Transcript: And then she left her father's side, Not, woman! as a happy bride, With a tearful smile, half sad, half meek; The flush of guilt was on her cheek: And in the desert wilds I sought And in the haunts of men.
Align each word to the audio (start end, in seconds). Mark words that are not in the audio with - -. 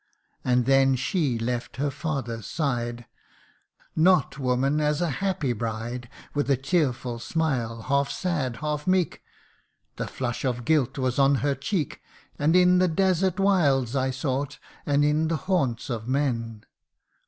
And 0.43 0.65
then 0.65 0.95
she 0.95 1.37
left 1.37 1.75
her 1.77 1.91
father's 1.91 2.47
side, 2.47 3.05
Not, 3.95 4.39
woman! 4.39 4.79
as 4.81 4.99
a 4.99 5.11
happy 5.21 5.53
bride, 5.53 6.09
With 6.33 6.49
a 6.49 6.57
tearful 6.57 7.19
smile, 7.19 7.83
half 7.83 8.09
sad, 8.09 8.55
half 8.65 8.87
meek; 8.87 9.21
The 9.97 10.07
flush 10.07 10.43
of 10.43 10.65
guilt 10.65 10.97
was 10.97 11.19
on 11.19 11.35
her 11.45 11.53
cheek: 11.53 12.01
And 12.39 12.55
in 12.55 12.79
the 12.79 12.87
desert 12.87 13.39
wilds 13.39 13.95
I 13.95 14.09
sought 14.09 14.57
And 14.87 15.05
in 15.05 15.27
the 15.27 15.37
haunts 15.45 15.87
of 15.87 16.07
men. 16.07 16.63